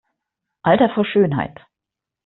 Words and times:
Alter 0.63 0.89
vor 0.95 1.05
Schönheit! 1.05 1.59